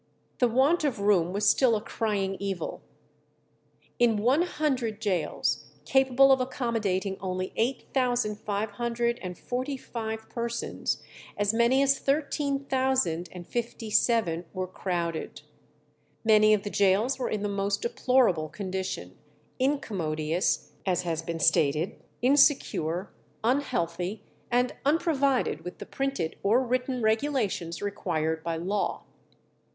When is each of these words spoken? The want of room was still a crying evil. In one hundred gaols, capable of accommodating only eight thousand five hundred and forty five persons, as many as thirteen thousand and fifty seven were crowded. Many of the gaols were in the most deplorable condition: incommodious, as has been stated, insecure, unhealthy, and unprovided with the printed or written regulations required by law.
The 0.39 0.47
want 0.47 0.83
of 0.83 0.99
room 0.99 1.31
was 1.31 1.47
still 1.47 1.75
a 1.75 1.79
crying 1.81 2.35
evil. 2.39 2.81
In 3.99 4.17
one 4.17 4.41
hundred 4.41 4.99
gaols, 4.99 5.69
capable 5.85 6.31
of 6.31 6.41
accommodating 6.41 7.17
only 7.19 7.53
eight 7.55 7.85
thousand 7.93 8.37
five 8.39 8.71
hundred 8.71 9.19
and 9.21 9.37
forty 9.37 9.77
five 9.77 10.27
persons, 10.27 11.03
as 11.37 11.53
many 11.53 11.83
as 11.83 11.99
thirteen 11.99 12.65
thousand 12.65 13.29
and 13.31 13.45
fifty 13.45 13.91
seven 13.91 14.45
were 14.53 14.65
crowded. 14.65 15.43
Many 16.23 16.51
of 16.55 16.63
the 16.63 16.71
gaols 16.71 17.19
were 17.19 17.29
in 17.29 17.43
the 17.43 17.47
most 17.47 17.83
deplorable 17.83 18.49
condition: 18.49 19.19
incommodious, 19.59 20.71
as 20.83 21.03
has 21.03 21.21
been 21.21 21.39
stated, 21.39 22.01
insecure, 22.23 23.11
unhealthy, 23.43 24.23
and 24.49 24.73
unprovided 24.83 25.61
with 25.63 25.77
the 25.77 25.85
printed 25.85 26.37
or 26.41 26.65
written 26.65 27.03
regulations 27.03 27.83
required 27.83 28.43
by 28.43 28.57
law. 28.57 29.03